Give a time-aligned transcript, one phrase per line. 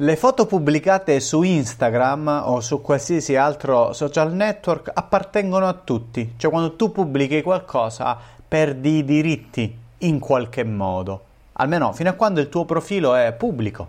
[0.00, 6.52] Le foto pubblicate su Instagram o su qualsiasi altro social network appartengono a tutti, cioè
[6.52, 8.16] quando tu pubblichi qualcosa
[8.46, 11.22] perdi i diritti in qualche modo,
[11.54, 13.88] almeno fino a quando il tuo profilo è pubblico.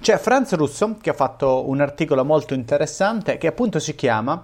[0.00, 4.42] C'è Franz Russo che ha fatto un articolo molto interessante che appunto si chiama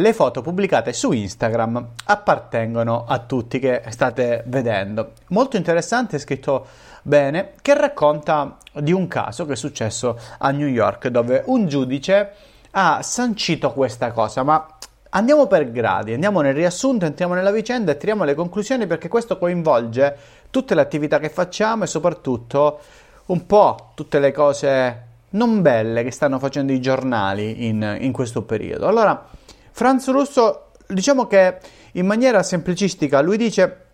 [0.00, 5.12] Le foto pubblicate su Instagram appartengono a tutti che state vedendo.
[5.28, 6.66] Molto interessante, è scritto
[7.02, 12.32] bene, che racconta di un caso che è successo a New York dove un giudice
[12.72, 14.78] ha sancito questa cosa, ma
[15.10, 19.38] andiamo per gradi, andiamo nel riassunto, entriamo nella vicenda e tiriamo le conclusioni perché questo
[19.38, 20.16] coinvolge
[20.50, 22.80] tutte le attività che facciamo e soprattutto
[23.26, 28.42] un po' tutte le cose non belle che stanno facendo i giornali in, in questo
[28.42, 28.86] periodo.
[28.86, 29.26] Allora,
[29.70, 31.58] Franz Russo, diciamo che
[31.92, 33.84] in maniera semplicistica, lui dice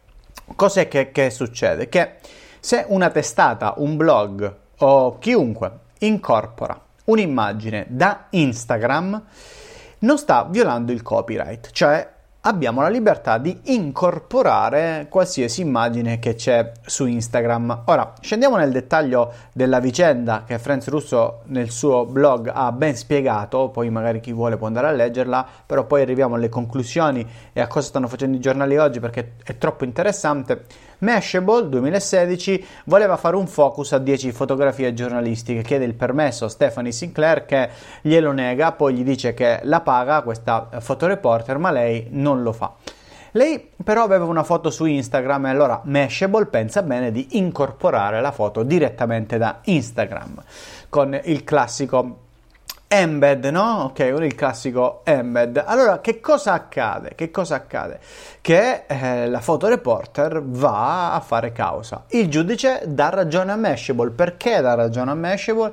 [0.55, 1.88] cos'è che, che succede?
[1.88, 2.16] Che
[2.64, 9.22] se una testata, un blog o chiunque incorpora un'immagine da Instagram,
[9.98, 12.11] non sta violando il copyright, cioè
[12.47, 17.83] abbiamo la libertà di incorporare qualsiasi immagine che c'è su Instagram.
[17.86, 23.70] Ora, scendiamo nel dettaglio della vicenda che Franz Russo nel suo blog ha ben spiegato,
[23.70, 27.66] poi magari chi vuole può andare a leggerla, però poi arriviamo alle conclusioni e a
[27.66, 30.64] cosa stanno facendo i giornali oggi perché è troppo interessante.
[31.05, 36.92] Mashable 2016 voleva fare un focus a 10 fotografie giornalistiche, chiede il permesso a Stephanie
[36.92, 37.69] Sinclair che
[38.00, 42.72] glielo nega, poi gli dice che la paga questa fotoreporter, ma lei non lo fa.
[43.32, 48.32] Lei però aveva una foto su Instagram e allora Mashable pensa bene di incorporare la
[48.32, 50.42] foto direttamente da Instagram
[50.88, 52.23] con il classico
[52.88, 53.84] embed, no?
[53.84, 55.62] Ok, il classico embed.
[55.64, 57.14] Allora, che cosa accade?
[57.14, 57.98] Che cosa accade?
[58.41, 62.04] Che eh, la fotoreporter va a fare causa.
[62.08, 64.10] Il giudice dà ragione a Mashable.
[64.10, 65.72] Perché dà ragione a Mashable?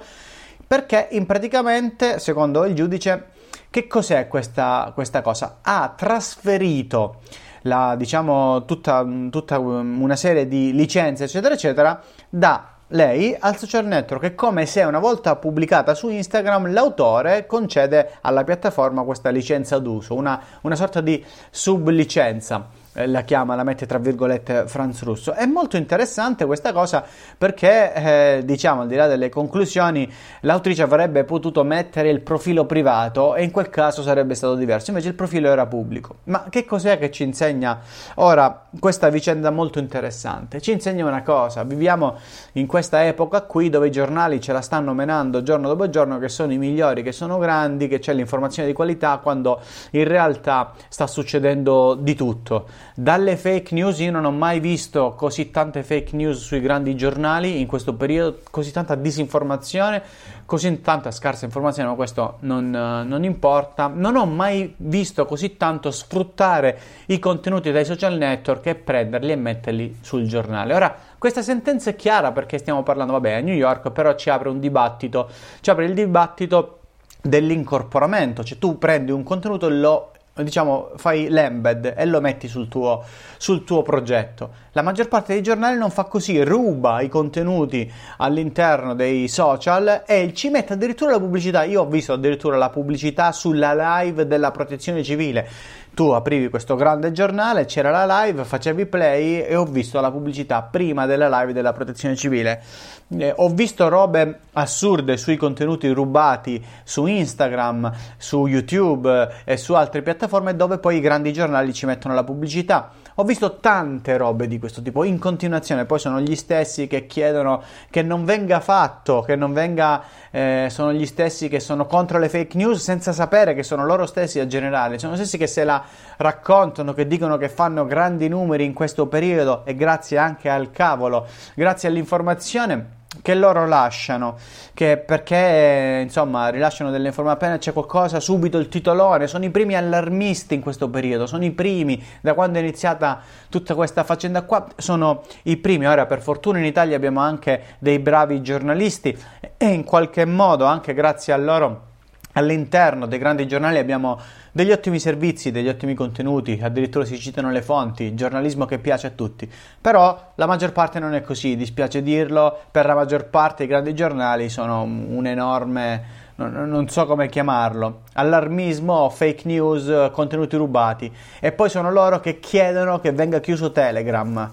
[0.66, 3.28] Perché in praticamente, secondo il giudice,
[3.70, 5.58] che cos'è questa, questa cosa?
[5.62, 7.20] Ha trasferito
[7.64, 14.24] la, diciamo, tutta, tutta una serie di licenze, eccetera, eccetera, da lei al social network
[14.24, 20.16] è come se una volta pubblicata su Instagram l'autore concede alla piattaforma questa licenza d'uso,
[20.16, 22.68] una, una sorta di sublicenza.
[22.94, 25.32] Eh, la chiama, la mette tra virgolette Franz Russo.
[25.32, 27.04] È molto interessante questa cosa
[27.38, 33.36] perché, eh, diciamo, al di là delle conclusioni, l'autrice avrebbe potuto mettere il profilo privato
[33.36, 36.18] e in quel caso sarebbe stato diverso, invece il profilo era pubblico.
[36.26, 37.80] Ma che cos'è che ci insegna
[38.16, 40.60] ora questa vicenda molto interessante?
[40.60, 42.18] Ci insegna una cosa, viviamo
[42.54, 46.28] in questa epoca qui dove i giornali ce la stanno menando giorno dopo giorno che
[46.28, 51.08] sono i migliori, che sono grandi, che c'è l'informazione di qualità, quando in realtà sta
[51.08, 56.40] succedendo di tutto dalle fake news io non ho mai visto così tante fake news
[56.40, 60.02] sui grandi giornali in questo periodo, così tanta disinformazione,
[60.46, 63.92] così tanta scarsa informazione, ma questo non, non importa.
[63.94, 69.36] Non ho mai visto così tanto sfruttare i contenuti dai social network e prenderli e
[69.36, 70.74] metterli sul giornale.
[70.74, 74.50] Ora, questa sentenza è chiara perché stiamo parlando, vabbè, a New York, però ci apre
[74.50, 75.30] un dibattito,
[75.62, 76.80] ci apre il dibattito
[77.22, 82.68] dell'incorporamento, cioè tu prendi un contenuto e lo diciamo, fai l'embed e lo metti sul
[82.68, 83.04] tuo,
[83.38, 84.50] sul tuo progetto.
[84.72, 90.34] La maggior parte dei giornali non fa così, ruba i contenuti all'interno dei social e
[90.34, 91.64] ci mette addirittura la pubblicità.
[91.64, 95.48] Io ho visto addirittura la pubblicità sulla live della protezione civile.
[95.94, 100.62] Tu aprivi questo grande giornale, c'era la live, facevi play e ho visto la pubblicità
[100.62, 102.64] prima della live della protezione civile.
[103.10, 110.02] Eh, ho visto robe assurde sui contenuti rubati su Instagram, su YouTube e su altre
[110.02, 112.92] piattaforme dove poi i grandi giornali ci mettono la pubblicità.
[113.16, 117.62] Ho visto tante robe di questo tipo in continuazione, poi sono gli stessi che chiedono
[117.90, 120.02] che non venga fatto, che non venga,
[120.32, 124.06] eh, sono gli stessi che sono contro le fake news senza sapere che sono loro
[124.06, 125.84] stessi a generale, sono gli stessi che se la
[126.18, 131.28] raccontano, che dicono che fanno grandi numeri in questo periodo e grazie anche al cavolo,
[131.54, 134.38] grazie all'informazione che loro lasciano,
[134.74, 139.76] che perché insomma rilasciano delle informazioni appena c'è qualcosa, subito il titolone, sono i primi
[139.76, 144.68] allarmisti in questo periodo, sono i primi, da quando è iniziata tutta questa faccenda qua,
[144.78, 149.18] sono i primi, ora per fortuna in Italia abbiamo anche dei bravi giornalisti
[149.58, 151.90] e in qualche modo anche grazie a loro
[152.34, 154.20] all'interno dei grandi giornali abbiamo
[154.52, 159.12] degli ottimi servizi, degli ottimi contenuti, addirittura si citano le fonti, giornalismo che piace a
[159.12, 159.50] tutti.
[159.80, 163.94] Però la maggior parte non è così, dispiace dirlo, per la maggior parte i grandi
[163.94, 166.20] giornali sono un enorme
[166.50, 173.00] non so come chiamarlo, allarmismo, fake news, contenuti rubati e poi sono loro che chiedono
[173.00, 174.52] che venga chiuso Telegram.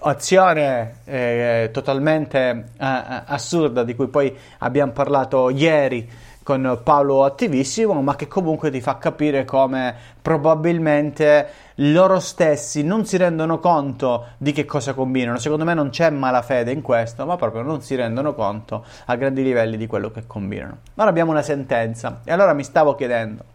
[0.00, 6.08] azione eh, totalmente eh, assurda di cui poi abbiamo parlato ieri
[6.42, 13.16] con Paolo Attivissimo, ma che comunque ti fa capire come probabilmente loro stessi non si
[13.16, 15.38] rendono conto di che cosa combinano.
[15.38, 19.42] Secondo me non c'è malafede in questo, ma proprio non si rendono conto a grandi
[19.42, 20.78] livelli di quello che combinano.
[20.96, 23.52] Ora abbiamo una sentenza e allora mi stavo chiedendo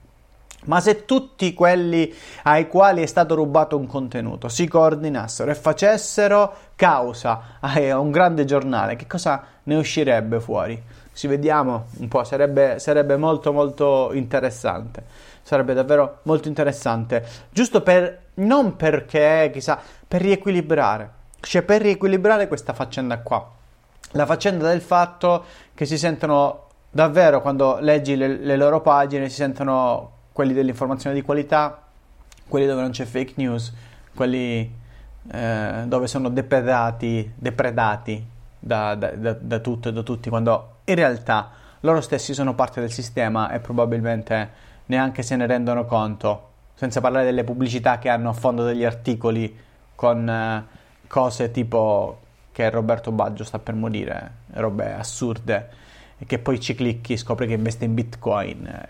[0.65, 2.13] ma se tutti quelli
[2.43, 8.43] ai quali è stato rubato un contenuto si coordinassero e facessero causa a un grande
[8.45, 10.81] giornale, che cosa ne uscirebbe fuori?
[11.17, 15.03] Ci vediamo un po', sarebbe, sarebbe molto molto interessante.
[15.41, 17.25] Sarebbe davvero molto interessante.
[17.49, 21.09] Giusto per, non perché, chissà, per riequilibrare.
[21.39, 23.49] Cioè per riequilibrare questa faccenda qua.
[24.11, 25.43] La faccenda del fatto
[25.73, 31.23] che si sentono davvero, quando leggi le, le loro pagine, si sentono quelli dell'informazione di
[31.23, 31.81] qualità,
[32.47, 33.73] quelli dove non c'è fake news,
[34.13, 34.71] quelli
[35.31, 38.23] eh, dove sono depredati, depredati
[38.59, 41.51] da, da, da, da tutto e da tutti, quando in realtà
[41.81, 44.49] loro stessi sono parte del sistema e probabilmente
[44.85, 49.55] neanche se ne rendono conto, senza parlare delle pubblicità che hanno a fondo degli articoli
[49.95, 50.65] con eh,
[51.07, 55.69] cose tipo che Roberto Baggio sta per morire, robe assurde,
[56.17, 58.87] e che poi ci clicchi, scopri che investe in bitcoin, eh,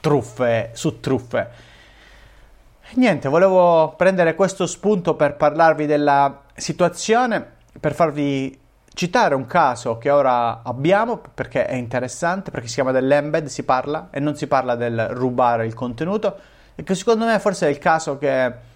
[0.00, 1.70] truffe su truffe.
[2.94, 7.44] Niente, volevo prendere questo spunto per parlarvi della situazione,
[7.80, 8.60] per farvi
[8.94, 14.08] citare un caso che ora abbiamo perché è interessante, perché si chiama dell'embed, si parla
[14.10, 16.36] e non si parla del rubare il contenuto
[16.74, 18.70] e che secondo me forse è il caso che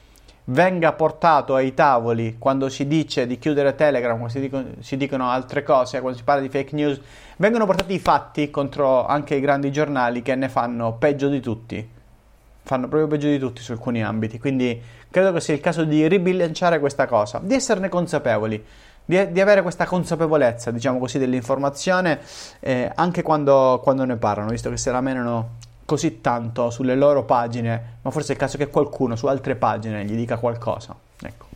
[0.49, 5.29] venga portato ai tavoli quando si dice di chiudere Telegram, quando si dicono, si dicono
[5.29, 7.01] altre cose, quando si parla di fake news,
[7.37, 11.95] vengono portati i fatti contro anche i grandi giornali che ne fanno peggio di tutti.
[12.63, 14.39] Fanno proprio peggio di tutti su alcuni ambiti.
[14.41, 18.65] Quindi credo che sia il caso di ribilanciare questa cosa, di esserne consapevoli
[19.07, 22.21] di, di, avere questa consapevolezza, diciamo così, dell'informazione
[22.61, 25.55] eh, anche quando, quando, ne parlano, visto che se la menano
[25.87, 30.05] così tanto sulle loro pagine, ma forse è il caso che qualcuno su altre pagine
[30.05, 30.95] gli dica qualcosa.
[31.23, 31.47] Ecco.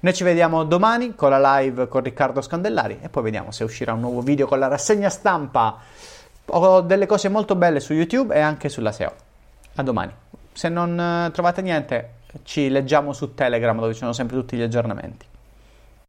[0.00, 3.92] Noi ci vediamo domani con la live con Riccardo Scandellari e poi vediamo se uscirà
[3.92, 5.78] un nuovo video con la rassegna stampa.
[6.50, 9.12] Ho delle cose molto belle su YouTube e anche sulla SEO.
[9.74, 10.12] A domani.
[10.52, 12.10] Se non eh, trovate niente,
[12.44, 15.26] ci leggiamo su Telegram dove ci sono sempre tutti gli aggiornamenti.